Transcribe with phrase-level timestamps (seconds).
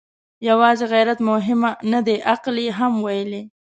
[0.49, 3.41] يواځې غيرت مهمه نه ده، عقل يې هم ويلی.